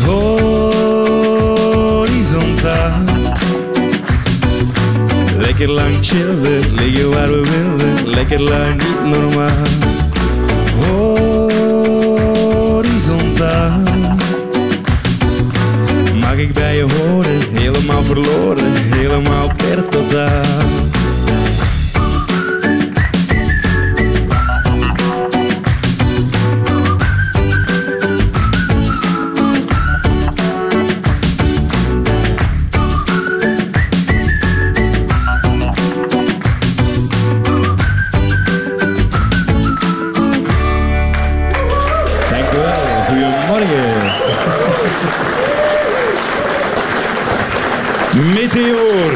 [5.38, 8.08] Lekker lang chillen, liggen waar we willen.
[8.08, 9.66] Lekker lui, niet normaal.
[12.76, 13.80] Horizontaal.
[16.20, 20.67] Mag ik bij je horen, helemaal verloren, helemaal per totaal.
[48.18, 49.12] Meteor.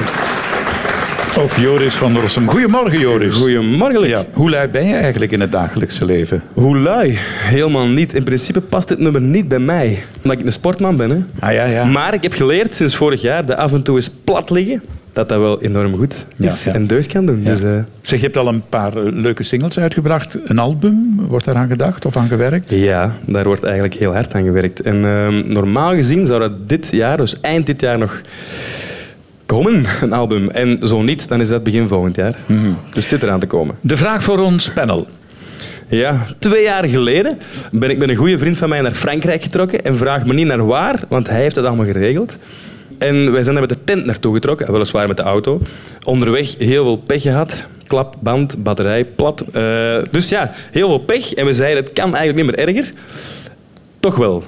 [1.44, 2.48] Of Joris van Rossum.
[2.48, 3.36] Goedemorgen, Joris.
[3.36, 4.08] Goedemorgen.
[4.08, 6.42] Ja, hoe lui ben je eigenlijk in het dagelijkse leven?
[6.54, 7.18] Hoe lui?
[7.42, 8.14] Helemaal niet.
[8.14, 10.02] In principe past dit nummer niet bij mij.
[10.22, 11.10] Omdat ik een sportman ben.
[11.10, 11.18] Hè.
[11.46, 11.84] Ah ja, ja.
[11.84, 15.28] Maar ik heb geleerd sinds vorig jaar dat af en toe eens plat liggen, dat
[15.28, 16.74] dat wel enorm goed is Ja, ja.
[16.78, 17.40] en deugd kan doen.
[17.42, 17.50] Ja.
[17.50, 20.36] Dus, eh, Zeg, je hebt al een paar eh, leuke singles uitgebracht.
[20.44, 22.70] Een album, wordt daar aan gedacht of aan gewerkt?
[22.70, 24.80] ja, daar wordt eigenlijk heel hard aan gewerkt.
[24.80, 28.20] En ehm, normaal gezien zou dat dit jaar, dus eind dit jaar nog
[29.52, 30.50] komen, een album.
[30.50, 32.34] En zo niet, dan is dat begin volgend jaar.
[32.90, 33.74] Dus dit eraan te komen.
[33.80, 35.06] De vraag voor ons panel.
[35.88, 37.38] Ja, twee jaar geleden
[37.70, 40.46] ben ik met een goede vriend van mij naar Frankrijk getrokken en vraag me niet
[40.46, 42.38] naar waar, want hij heeft het allemaal geregeld.
[42.98, 45.60] En wij zijn daar met de tent naartoe getrokken, weliswaar met de auto.
[46.04, 47.66] Onderweg heel veel pech gehad.
[47.86, 49.44] Klap, band, batterij, plat.
[49.52, 51.34] Eh, dus ja, heel veel pech.
[51.34, 52.92] En we zeiden, het kan eigenlijk niet meer erger.
[54.00, 54.42] Toch wel.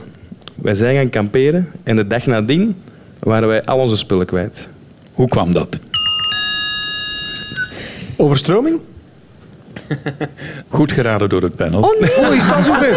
[0.54, 2.76] Wij zijn gaan kamperen en de dag nadien
[3.18, 4.68] waren wij al onze spullen kwijt.
[5.14, 5.78] Hoe kwam dat?
[8.16, 8.80] Overstroming?
[10.68, 11.82] Goed geraden door het panel.
[11.82, 12.26] Oh nee.
[12.26, 12.96] Oei, is pas zoveel.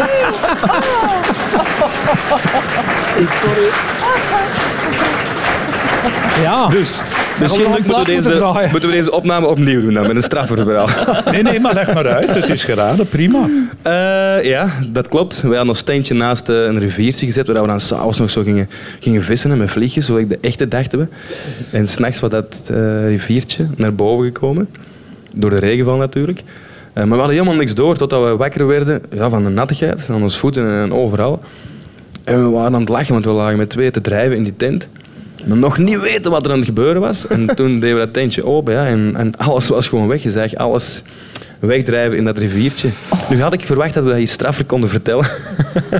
[6.42, 6.66] Ja.
[6.66, 7.02] Dus
[7.40, 10.64] misschien een moeten we, deze, moeten we deze opname opnieuw doen dan, met een straffer
[10.64, 10.88] verhaal.
[11.32, 12.34] Nee, nee, maar leg maar uit.
[12.34, 13.48] Het is geraden, prima.
[13.82, 15.40] Eh, ja, dat klopt.
[15.40, 18.42] We hadden ons tentje naast eh, een riviertje gezet, waar we dan s'avonds nog zo
[18.42, 18.68] gingen,
[19.00, 21.06] gingen vissen met vliegjes, zoals ik de echte dachten we.
[21.70, 24.68] En s'nachts was dat eh, riviertje naar boven gekomen,
[25.34, 26.42] door de regenval natuurlijk.
[26.92, 30.08] Eh, maar we hadden helemaal niks door, totdat we wakker werden ja, van de nattigheid,
[30.10, 31.42] aan onze voeten en overal.
[32.24, 34.56] En we waren aan het lachen, want we lagen met twee te drijven in die
[34.56, 34.88] tent.
[35.44, 37.26] Nog niet weten wat er aan het gebeuren was.
[37.26, 40.54] En toen deden we dat tentje open ja, en, en alles was gewoon weg.
[40.56, 41.02] Alles
[41.60, 42.88] wegdrijven in dat riviertje.
[43.28, 45.24] Nu had ik verwacht dat we dat hier straffer konden vertellen.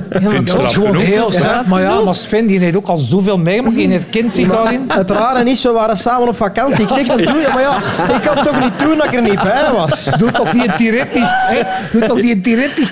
[0.09, 1.03] Vind Dat straf is gewoon genoeg.
[1.05, 1.65] heel straf.
[1.65, 3.75] Maar ja, maar Sven die heeft ook al zoveel meegemaakt.
[3.75, 4.81] Die herkent zich daarin.
[4.87, 6.83] Het rare is, we waren samen op vakantie.
[6.83, 7.77] Ik zeg natuurlijk, ja, maar ja,
[8.15, 10.09] ik kan toch niet doen dat ik er niet bij was.
[10.17, 11.31] Doe toch die tiret dicht.
[11.31, 11.61] hè?
[11.91, 12.41] Doe toch die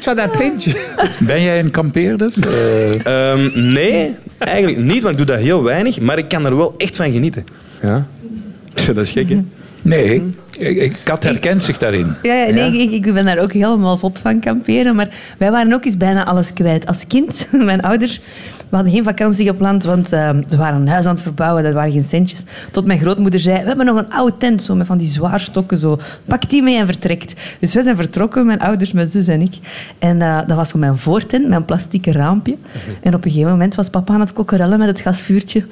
[0.01, 0.75] van dat tentje.
[1.19, 2.31] Ben jij een kampeerder?
[2.47, 5.99] Eh, Ehm, nee, eigenlijk niet, want ik doe dat heel weinig.
[5.99, 7.43] Maar ik kan er wel echt van genieten.
[7.81, 8.05] Ja.
[8.87, 9.43] Dat is gek, hè?
[9.87, 12.15] Nee, ik, ik, Kat herkent zich daarin.
[12.21, 14.95] Ja, ja, nee, Ik, ik ben daar ook helemaal zot van kamperen.
[14.95, 16.87] Maar wij waren ook eens bijna alles kwijt.
[16.87, 18.21] Als kind, mijn ouders,
[18.69, 21.73] we hadden geen vakantie gepland, want eh, ze waren een huis aan het verbouwen, dat
[21.73, 22.43] waren geen centjes.
[22.71, 25.77] Tot mijn grootmoeder zei, we hebben nog een oude tent, zo, met van die zwaarstokken,
[25.77, 25.99] zo.
[26.25, 27.33] pak die mee en vertrekt.
[27.59, 29.53] Dus wij zijn vertrokken, mijn ouders, mijn zus en ik.
[29.99, 32.55] En eh, dat was zo mijn voortent, mijn plastieke raampje.
[33.01, 35.65] En op een gegeven moment was papa aan het kokkerellen met het gasvuurtje.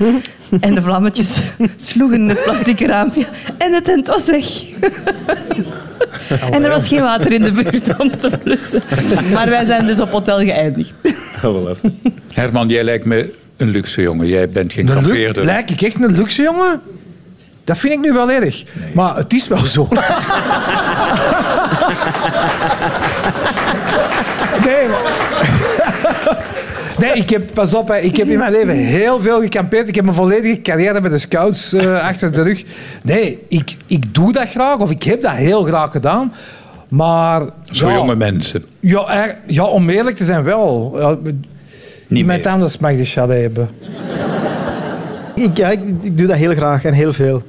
[0.60, 1.40] En de vlammetjes
[1.76, 3.26] sloegen het plastieke raampje.
[3.58, 4.64] En de tent was weg.
[6.52, 8.82] En er was geen water in de buurt om te blussen.
[9.34, 10.94] Maar wij zijn dus op hotel geëindigd.
[11.44, 11.70] Oh.
[12.36, 14.28] Herman, jij lijkt me een luxe jongen.
[14.28, 15.46] Jij bent geen Een lu- kampeerder.
[15.46, 16.82] Lijk ik echt een luxe jongen?
[17.64, 18.64] Dat vind ik nu wel erg.
[18.94, 19.88] Maar het is wel zo.
[24.66, 25.02] nee, maar...
[27.00, 29.88] Nee, ik heb, pas op, ik heb in mijn leven heel veel gekampeerd.
[29.88, 32.64] Ik heb een volledige carrière met de scouts eh, achter de rug.
[33.04, 36.34] Nee, ik, ik doe dat graag, of ik heb dat heel graag gedaan.
[36.88, 37.42] Maar...
[37.72, 38.66] Voor ja, jonge mensen.
[38.80, 40.98] Ja, er- ja, om eerlijk te zijn wel.
[42.08, 42.52] Niet Iemand meer.
[42.54, 43.70] anders mag de chalet hebben.
[45.36, 47.44] Ik, ja, ik, ik doe dat heel graag en heel veel.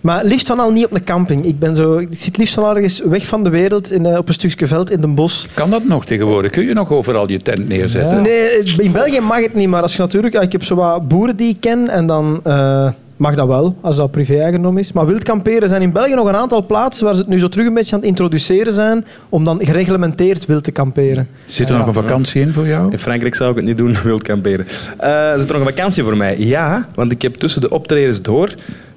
[0.00, 1.44] Maar liefst van al niet op een camping.
[1.44, 4.18] Ik, ben zo, ik zit liefst van al ergens weg van de wereld in, eh,
[4.18, 5.46] op een stukje veld in de bos.
[5.54, 6.50] Kan dat nog tegenwoordig?
[6.50, 8.22] Kun je nog overal je tent neerzetten?
[8.22, 10.34] Nee, in België mag het niet, maar als je natuurlijk...
[10.34, 13.96] Ik heb zo wat boeren die ik ken en dan eh, mag dat wel, als
[13.96, 14.92] dat privé-eigendom is.
[14.92, 17.66] Maar wildkamperen zijn in België nog een aantal plaatsen waar ze het nu zo terug
[17.66, 21.28] een beetje aan het introduceren zijn om dan gereglementeerd wild te kamperen.
[21.46, 22.92] Zit er nog een vakantie in voor jou?
[22.92, 24.66] In Frankrijk zou ik het niet doen, wild kamperen.
[24.98, 26.38] Eh zit er nog een vakantie voor mij?
[26.38, 28.54] Ja, want ik heb tussen de optredens door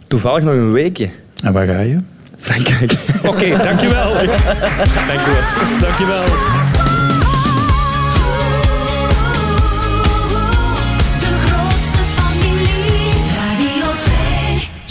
[0.08, 1.10] toevallig nog een weekje.
[1.44, 1.98] En waar ga je?
[2.38, 2.94] Frankrijk.
[3.26, 4.14] Oké, dankjewel.
[5.08, 5.42] Dankjewel.
[5.82, 6.61] Dankjewel.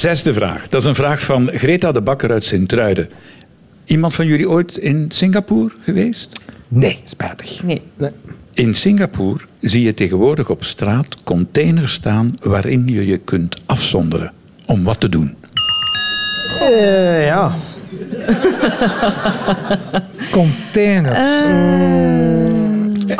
[0.00, 0.68] Zesde vraag.
[0.68, 3.10] Dat is een vraag van Greta de Bakker uit Sint-Truiden.
[3.84, 6.40] Iemand van jullie ooit in Singapore geweest?
[6.68, 7.62] Nee, spijtig.
[7.62, 7.82] Nee.
[8.54, 14.32] In Singapore zie je tegenwoordig op straat containers staan waarin je je kunt afzonderen.
[14.66, 15.36] Om wat te doen?
[16.60, 17.54] Eh, ja.
[20.30, 21.18] Containers.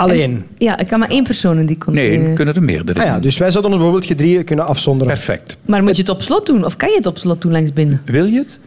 [0.01, 0.47] Alleen.
[0.59, 2.27] Ja, ik kan maar één persoon in die container.
[2.27, 3.01] Nee, kunnen er meerdere.
[3.01, 5.15] Ah ja, dus wij zouden ons bijvoorbeeld gedrieën kunnen afzonderen.
[5.15, 5.57] Perfect.
[5.67, 6.65] Maar moet je het op slot doen?
[6.65, 8.03] Of kan je het op slot doen langs binnen?
[8.05, 8.61] Wil je het?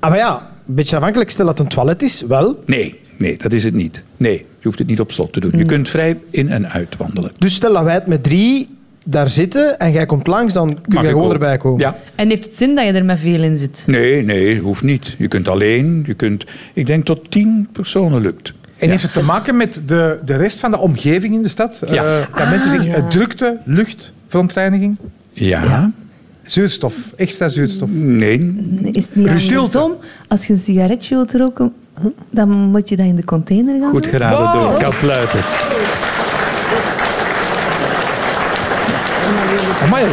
[0.00, 1.30] Ah, maar ja, een beetje afhankelijk.
[1.30, 2.62] Stel dat het een toilet is, wel.
[2.66, 4.04] Nee, nee, dat is het niet.
[4.16, 5.52] Nee, je hoeft het niet op slot te doen.
[5.56, 7.30] Je kunt vrij in en uit wandelen.
[7.38, 8.68] Dus stel dat wij het met drie
[9.04, 11.80] daar zitten en jij komt langs, dan kun ik gewoon erbij komen.
[11.80, 11.96] Ja.
[12.14, 13.82] En heeft het zin dat je er met veel in zit?
[13.86, 15.14] Nee, nee, hoeft niet.
[15.18, 16.02] Je kunt alleen.
[16.06, 16.44] Je kunt,
[16.74, 18.52] ik denk tot tien personen lukt.
[18.78, 21.78] En heeft het te maken met de, de rest van de omgeving in de stad?
[21.90, 22.04] Ja.
[22.04, 24.96] Eh, dat mensen zich eh, drukte, lucht, verontreiniging,
[25.32, 25.90] Ja.
[26.42, 27.88] zuurstof, extra zuurstof.
[27.92, 28.54] Nee.
[28.92, 29.92] Is het niet andersom?
[30.28, 31.72] Als je een sigaretje wilt roken,
[32.30, 34.12] dan moet je dat in de container gaan Goed doen?
[34.12, 35.40] geraden door Kat Luiten.
[39.82, 40.04] Amai.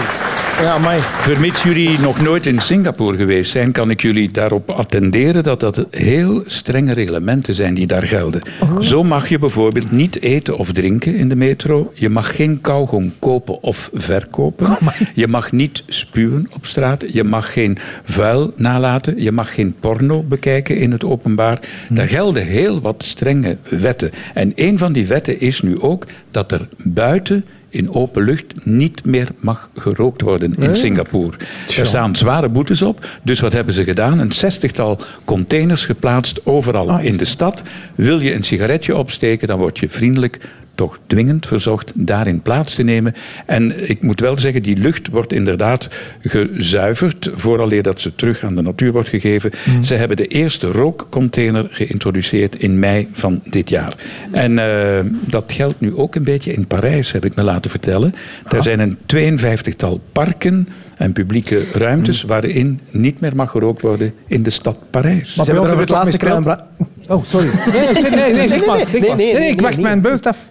[0.62, 1.00] Ja, amai.
[1.00, 5.86] Vermits jullie nog nooit in Singapore geweest zijn, kan ik jullie daarop attenderen dat dat
[5.89, 8.41] heel strenge reglementen zijn die daar gelden.
[8.82, 11.91] Zo mag je bijvoorbeeld niet eten of drinken in de metro.
[11.93, 14.78] Je mag geen kauwgom kopen of verkopen.
[15.13, 17.04] Je mag niet spuwen op straat.
[17.13, 19.21] Je mag geen vuil nalaten.
[19.21, 21.60] Je mag geen porno bekijken in het openbaar.
[21.89, 24.12] Daar gelden heel wat strenge wetten.
[24.34, 29.06] En een van die wetten is nu ook dat er buiten in open lucht niet
[29.06, 31.38] meer mag gerookt worden in Singapore.
[31.78, 33.08] Er staan zware boetes op.
[33.24, 34.20] Dus wat hebben ze gedaan?
[34.20, 37.64] Een zestigtal containers geplaatst overal in de stad.
[37.96, 40.40] Wil je een sigaretje opsteken, dan word je vriendelijk
[40.82, 43.13] toch dwingend verzocht daarin plaats te nemen.
[43.46, 45.88] En ik moet wel zeggen, die lucht wordt inderdaad
[46.22, 49.52] gezuiverd vooraleer dat ze terug aan de natuur wordt gegeven.
[49.82, 53.96] Ze hebben de eerste rookcontainer geïntroduceerd in mei van dit jaar.
[54.32, 58.13] En eh, dat geldt nu ook een beetje in Parijs, heb ik me laten vertellen.
[58.50, 60.67] Er zijn een 52-tal parken
[60.98, 65.36] en publieke ruimtes waarin niet meer mag gerookt worden in de stad Parijs.
[65.36, 66.70] Maar Ze hebben over het er laatste.
[67.08, 67.50] Oh, sorry.
[67.72, 69.84] Nee, nee, nee, nee, nee, nee, nee, ik nee, wacht nee.
[69.84, 70.38] mijn beurt af.
[70.38, 70.51] Nee,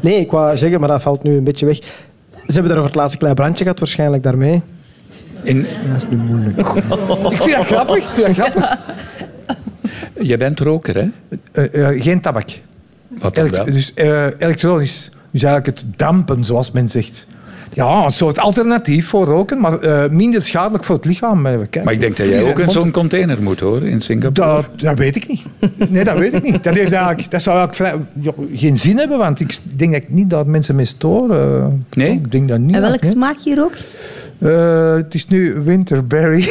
[0.00, 1.76] ik wou zeggen, maar dat valt nu een beetje weg.
[1.76, 4.62] Ze hebben daar over het laatste klein brandje gehad, waarschijnlijk daarmee.
[5.42, 6.58] In, Dat is nu moeilijk.
[7.30, 7.96] Ik vind dat grappig.
[7.96, 8.78] Ik vind dat grappig.
[10.20, 11.08] jij bent roker, hè?
[11.52, 12.50] Eh, eh, geen tabak.
[13.08, 13.64] Wat dan wel?
[13.64, 15.10] dus eh, elektronisch.
[15.30, 17.26] Dus eigenlijk het dampen, zoals men zegt.
[17.78, 21.46] Ja, een soort alternatief voor roken, maar eh, minder schadelijk voor het lichaam.
[21.46, 24.32] Eh, kijk, Maar ik denk dat jij ook in zo'n container moet, hoor, in Singapore.
[24.52, 25.42] Dat, dat weet ik niet.
[25.90, 26.64] Nee, dat weet ik niet.
[26.64, 30.02] Dat, heeft eigenlijk, dat zou eigenlijk vrij- ja, geen zin hebben, want ik denk dat
[30.02, 31.86] ik niet dat mensen mee storen.
[31.94, 32.12] Nee?
[32.12, 32.74] Ik denk dat niet.
[32.74, 33.84] En welk smaak je rookt?
[34.38, 36.48] Eh, het is nu winterberry.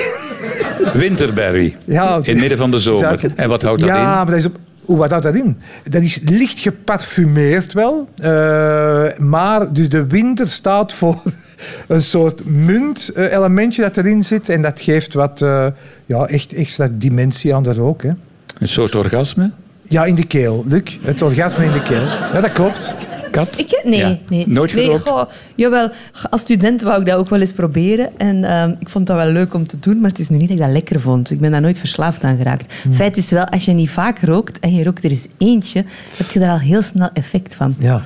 [0.94, 1.76] Winterberry.
[1.86, 3.20] Ja, in het midden van de zomer.
[3.36, 4.04] En wat houdt dat ja, in?
[4.04, 4.56] maar dat is op,
[4.96, 5.58] wat houdt dat in?
[5.90, 8.10] Dat is licht geparfumeerd wel.
[8.22, 11.22] eh, maar dus de winter staat voor
[11.88, 14.50] een soort munt-elementje dat erin zit.
[14.50, 15.68] En dat geeft wat eh,
[16.06, 18.02] ja, echt extra dimensie aan de rook.
[18.04, 18.12] Hè.
[18.60, 19.52] Een soort orgasme?
[19.84, 20.98] Ja, in de keel, Luc.
[21.02, 22.06] Het orgasme in de keel.
[22.06, 22.94] Ja, dat klopt.
[23.32, 23.58] Kat?
[23.60, 24.18] Ik, nee, Ja.
[24.30, 24.44] nee.
[24.48, 25.08] Nooit nee, gerookt?
[25.10, 25.22] goh,
[25.56, 25.90] jawel,
[26.30, 28.10] als student wou ik dat ook wel eens proberen.
[28.18, 30.48] En ehm, ik vond dat wel leuk om te doen, maar het is nu niet
[30.48, 31.24] dat ik dat lekker vond.
[31.28, 32.74] Dus ik ben daar nooit verslaafd aan geraakt.
[32.94, 35.84] Feit is wel, als je niet vaak rookt en je rookt er eens eentje,
[36.18, 37.76] heb je daar al heel snel effect van.
[37.80, 38.02] Ja.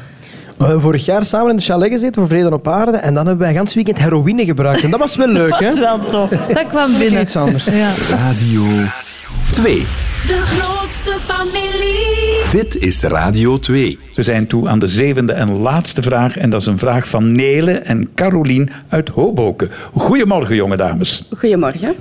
[0.58, 3.28] We hebben vorig jaar samen in de chalet gezeten voor Vrede op Aarde en dan
[3.28, 4.84] hebben wij een gans weekend heroïne gebruikt.
[4.84, 5.68] En dat was wel leuk, Dat hè?
[5.68, 6.30] is wel tof.
[6.30, 7.22] Dat kwam binnen.
[7.22, 7.66] iets anders.
[7.66, 7.92] Ja.
[8.10, 8.64] Radio
[9.52, 9.86] 2.
[11.10, 12.52] Familie.
[12.52, 14.00] Dit is Radio 2.
[14.14, 16.38] We zijn toe aan de zevende en laatste vraag.
[16.38, 19.70] En dat is een vraag van Nele en Carolien uit Hoboken.
[19.94, 21.28] Goedemorgen, jonge dames.
[21.38, 21.96] Goedemorgen.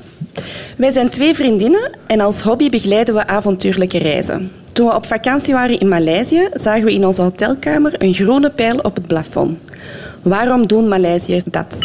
[0.77, 4.51] Wij zijn twee vriendinnen en als hobby begeleiden we avontuurlijke reizen.
[4.73, 8.79] Toen we op vakantie waren in Maleisië, zagen we in onze hotelkamer een groene pijl
[8.79, 9.59] op het plafond.
[10.23, 11.77] Waarom doen Maleisiërs dat?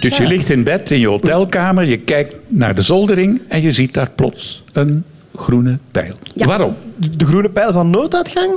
[0.00, 3.72] Dus je ligt in bed in je hotelkamer, je kijkt naar de zoldering en je
[3.72, 5.04] ziet daar plots een
[5.36, 6.14] groene pijl.
[6.34, 6.46] Ja.
[6.46, 6.74] Waarom?
[7.16, 8.50] De groene pijl van nooduitgang?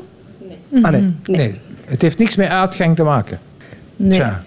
[0.69, 0.83] Nee.
[0.85, 1.05] Ah, nee.
[1.25, 1.53] Nee.
[1.85, 3.39] Het heeft niks met uitgang te maken.
[3.95, 4.19] Nee.
[4.19, 4.43] Tja.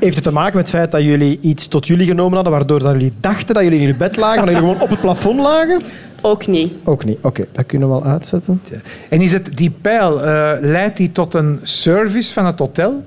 [0.00, 2.78] Heeft het te maken met het feit dat jullie iets tot jullie genomen hadden, waardoor
[2.78, 5.00] dat jullie dachten dat jullie in je bed lagen, maar dat jullie gewoon op het
[5.00, 5.82] plafond lagen?
[6.22, 6.72] Ook niet.
[6.84, 7.18] Ook niet.
[7.22, 8.62] Oké, dat kunnen we wel uitzetten.
[9.08, 13.04] En is het die pijl, eh, leidt die tot een service van het hotel?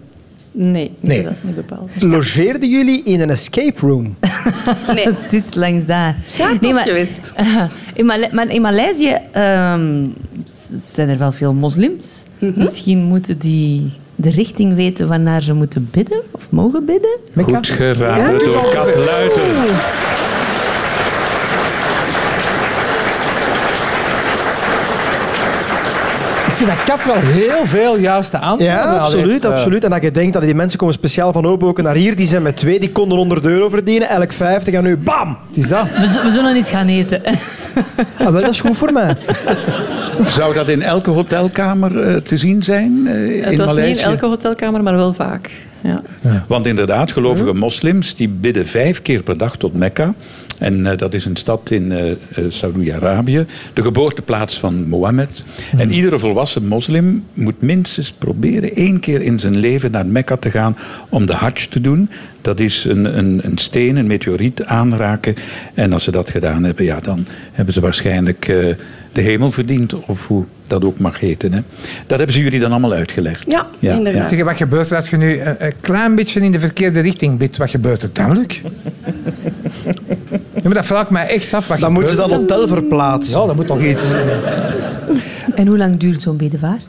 [0.51, 1.23] Nee, niet, Nee.
[1.23, 1.89] dat- niet bepaald.
[2.01, 4.15] Logeerden jullie in een escape room?
[4.95, 5.05] Nee.
[5.21, 6.15] Het is langs daar.
[6.37, 7.19] Ja, nee, maar, geweest.
[7.99, 10.05] in, Male- maar in Maleisië ehm,
[10.85, 12.23] zijn er wel veel moslims.
[12.39, 17.17] Misschien moeten die de richting weten waarnaar ze moeten bidden of mogen bidden.
[17.43, 19.41] Goed geraden door Kat Luiten.
[26.65, 29.49] Vind dat Kat wel heel veel juiste antwoorden Ja, absoluut, heeft, eh.
[29.51, 29.83] absoluut.
[29.83, 32.41] En dat je denkt dat die mensen komen speciaal van Hoboken naar hier, die zijn
[32.41, 35.37] met twee, die konden 100 euro verdienen, elk 50 en nu bam!
[35.49, 35.85] Het is dat.
[35.99, 37.21] We, z- we zullen eens gaan eten.
[38.17, 39.15] Ah, wel, dat is goed voor mij.
[40.23, 44.03] Zou dat in elke hotelkamer eh, te zien zijn eh, in Het was niet in
[44.03, 45.49] elke hotelkamer, maar wel vaak.
[45.81, 46.01] Ja.
[46.47, 50.13] Want inderdaad, gelovige moslims die bidden vijf keer per dag tot Mekka.
[50.59, 55.43] En eh, dat is een stad in eh, Saoedi-Arabië, de geboorteplaats van Mohammed.
[55.77, 60.51] En iedere volwassen moslim moet minstens proberen één keer in zijn leven naar Mekka te
[60.51, 60.77] gaan
[61.09, 62.09] om de hajj te doen.
[62.41, 65.35] Dat is een, een, een steen, een meteoriet aanraken.
[65.73, 68.55] En als ze dat gedaan hebben, ja, dan hebben ze waarschijnlijk eh,
[69.11, 69.93] de hemel verdiend.
[70.05, 71.53] Of hoe dat ook mag heten.
[71.53, 71.59] Hè.
[72.07, 73.45] Dat hebben ze jullie dan allemaal uitgelegd.
[73.47, 74.29] Ja, inderdaad.
[74.29, 77.37] Zeg, wat gebeurt er als je nu een, een klein beetje in de verkeerde richting
[77.37, 77.57] bidt?
[77.57, 78.61] Wat gebeurt er dan, Luc?
[80.53, 81.67] Ja, maar dat vraag ik mij echt af.
[81.67, 83.39] Wat Dan moeten ze dat hotel verplaatsen.
[83.39, 84.11] Ja, dat moet toch iets.
[85.55, 86.81] En hoe lang duurt zo'n bedevaart?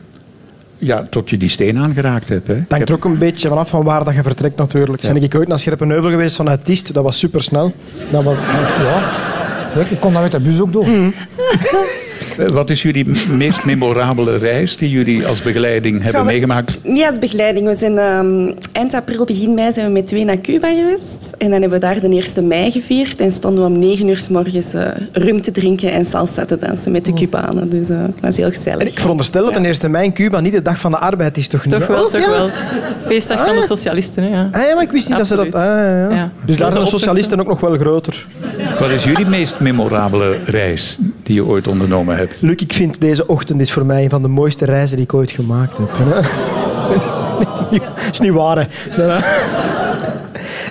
[0.80, 2.46] Ja, tot je die steen aangeraakt hebt.
[2.46, 2.54] Hè.
[2.54, 5.02] Het hangt er ook een beetje vanaf van waar dat je vertrekt natuurlijk.
[5.02, 7.72] Ben ik ooit naar Scherpenheuvel geweest vanuit Tiest, dat was supersnel.
[8.10, 8.36] Dat was...
[8.82, 9.80] Ja.
[9.90, 10.84] Ik kon dat met de bus ook doen.
[10.86, 11.72] Eh,
[12.48, 16.79] Wat is jullie meest memorabele reis die jullie als begeleiding hebben Gaan we- meegemaakt?
[16.85, 17.66] Niet als begeleiding.
[17.66, 21.31] We zijn ehm, eind april, begin mei zijn we met twee naar Cuba geweest.
[21.38, 23.20] En dan hebben we daar de 1 mei gevierd.
[23.20, 26.59] En stonden we om 9 uur s morgens eh, rum te drinken en salsa te
[26.59, 27.70] dansen met de Cubanen.
[27.70, 28.79] Dus eh, dat was heel gezellig.
[28.81, 31.37] En ik veronderstel dat de 1 mei in Cuba niet de dag van de arbeid
[31.37, 31.74] is, toch niet?
[31.74, 32.29] Toch wel, Oh, toch ja?
[32.31, 32.50] wel.
[33.07, 33.61] Feestdag van Ah.
[33.61, 34.48] de socialisten, hè, ja.
[34.53, 35.46] Ah, ja, maar ik wist niet dat ze dat...
[35.46, 36.11] Ah, ja, ja.
[36.14, 36.31] Ja.
[36.44, 38.26] Dus daar zijn de socialisten ook nog wel groter.
[38.79, 42.29] Wat is jullie meest memorabele reis die je ooit ondernomen hebt?
[42.38, 45.14] Luc, ik vind deze ochtend is voor mij een van de mooiste reizen die ik
[45.14, 45.90] ooit gemaakt heb.
[47.70, 48.68] Dat is niet, waar.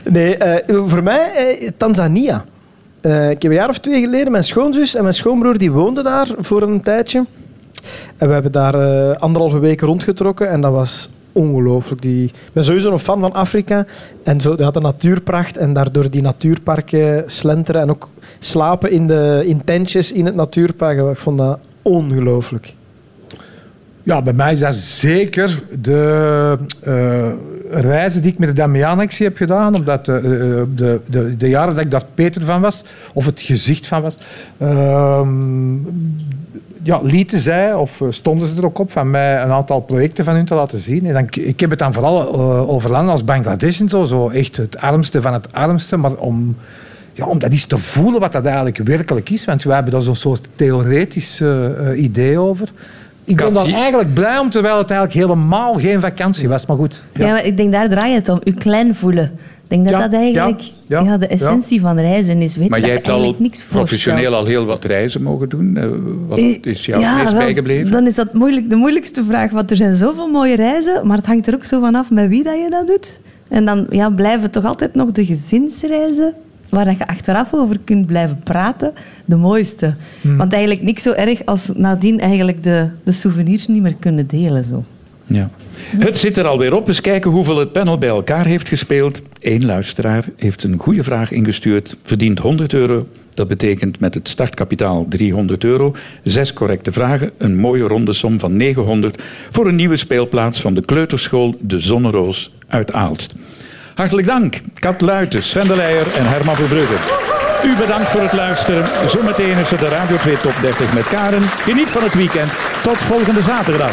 [0.09, 2.45] Nee, eh, voor mij eh, Tanzania.
[3.01, 6.03] Eh, ik heb een jaar of twee geleden mijn schoonzus en mijn schoonbroer die woonden
[6.03, 7.25] daar voor een tijdje.
[8.17, 8.75] En we hebben daar
[9.17, 12.01] anderhalve week rondgetrokken en dat was ongelooflijk.
[12.01, 13.85] Die- Ik ben sowieso een fan van Afrika.
[14.23, 18.09] En zo, ja, de natuurpracht en daardoor die natuurparken slenteren en ook
[18.39, 21.09] slapen in, de, in tentjes in het natuurpark.
[21.09, 22.73] Ik vond dat ongelooflijk.
[24.03, 27.31] Ja, bij mij is dat zeker de eh,
[27.71, 29.75] reizen die ik met de Damianactie heb gedaan.
[29.75, 30.21] Omdat de, eh,
[30.75, 32.83] de, de, de jaren dat ik daar Peter van was,
[33.13, 34.17] of het gezicht van was,
[34.57, 35.75] ehm,
[36.83, 40.25] ja, lieten zij, of eh, stonden ze er ook op, van mij een aantal projecten
[40.25, 41.05] van hun te laten zien.
[41.05, 44.29] En dan, ik heb het dan vooral eh, over landen als Bangladesh en zo, zo
[44.29, 46.55] echt het armste van het armste, maar om...
[47.19, 49.45] Ja, om dat eens te voelen wat dat eigenlijk werkelijk is.
[49.45, 52.69] Want wij hebben daar zo'n soort theoretisch eh, idee over.
[53.23, 56.65] ik ben dan eigenlijk blij om, terwijl het eigenlijk helemaal geen vakantie was.
[56.65, 57.03] Maar goed.
[57.13, 58.39] Ja, maar ik denk daar draai je het om.
[58.43, 59.31] Je klein voelen.
[59.69, 62.55] Ik denk dat Ja, dat eigenlijk ja, ja, ja, de essentie van reizen is.
[62.55, 63.35] Weet Maar je, jij hebt al
[63.69, 65.77] professioneel al heel wat reizen mogen doen.
[65.77, 65.85] Eh,
[66.27, 67.91] Wat Eh, is jou het meest wel, bijgebleven?
[67.91, 69.51] Dan is dat moeilijk, de moeilijkste vraag.
[69.51, 72.43] Want er zijn zoveel mooie reizen, maar het hangt er ook zo vanaf met wie
[72.43, 73.19] dat je dat doet.
[73.47, 76.33] En dan ja, blijven toch altijd nog de gezinsreizen,
[76.69, 78.93] waar dat je achteraf over kunt blijven praten,
[79.25, 79.95] de mooiste.
[80.21, 80.37] Hmm.
[80.37, 84.63] Want eigenlijk niks zo erg als nadien eigenlijk de, de souvenirs niet meer kunnen delen.
[84.63, 84.83] Zo.
[85.25, 85.49] Ja.
[85.97, 86.87] Het zit er alweer op.
[86.87, 89.21] Eens kijken hoeveel het panel bij elkaar heeft gespeeld.
[89.39, 91.97] Eén luisteraar heeft een goede vraag ingestuurd.
[92.03, 93.07] Verdient 100 euro.
[93.33, 95.95] Dat betekent met het startkapitaal 300 euro.
[96.23, 97.31] Zes correcte vragen.
[97.37, 102.51] Een mooie ronde som van 900 voor een nieuwe speelplaats van de kleuterschool De Zonneroos
[102.67, 103.35] uit Aalst.
[103.99, 106.95] Hartelijk dank, Kat Luiten, Sven de Leijer en Herman Verbrugge.
[107.65, 108.85] U bedankt voor het luisteren.
[109.09, 111.41] Zometeen is er de Radio 2 Top 30 met Karen.
[111.41, 112.51] Geniet van het weekend.
[112.83, 113.91] Tot volgende zaterdag.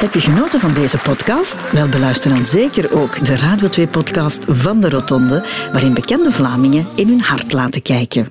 [0.00, 1.72] Heb je genoten van deze podcast?
[1.72, 7.08] Wel, beluister dan zeker ook de Radio 2-podcast van de Rotonde, waarin bekende Vlamingen in
[7.08, 8.28] hun hart laten kijken.